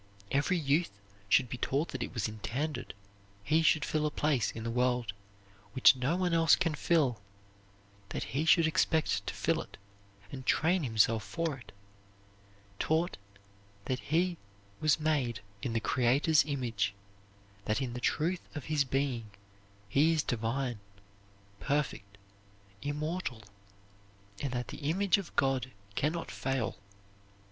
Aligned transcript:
Every 0.31 0.57
youth 0.57 0.89
should 1.29 1.47
be 1.47 1.59
taught 1.59 1.89
that 1.89 2.01
it 2.01 2.11
was 2.11 2.27
intended 2.27 2.95
he 3.43 3.61
should 3.61 3.85
fill 3.85 4.07
a 4.07 4.09
place 4.09 4.49
in 4.49 4.63
the 4.63 4.71
world 4.71 5.13
which 5.73 5.95
no 5.95 6.15
one 6.15 6.33
else 6.33 6.55
can 6.55 6.73
fill; 6.73 7.21
that 8.09 8.23
he 8.33 8.45
should 8.45 8.65
expect 8.65 9.27
to 9.27 9.33
fill 9.35 9.61
it, 9.61 9.77
and 10.31 10.43
train 10.43 10.81
himself 10.81 11.23
for 11.23 11.55
it; 11.55 11.71
taught 12.79 13.17
that 13.85 13.99
he 13.99 14.37
was 14.79 14.99
made 14.99 15.41
in 15.61 15.73
the 15.73 15.79
Creator's 15.79 16.45
image, 16.45 16.95
that 17.65 17.79
in 17.79 17.93
the 17.93 18.01
truth 18.01 18.41
of 18.55 18.63
his 18.73 18.83
being 18.83 19.29
he 19.87 20.13
is 20.13 20.23
divine, 20.23 20.79
perfect, 21.59 22.17
immortal, 22.81 23.43
and 24.41 24.51
that 24.53 24.69
the 24.69 24.89
image 24.89 25.19
of 25.19 25.35
God 25.35 25.69
can 25.93 26.11
not 26.11 26.31
fail. 26.31 26.79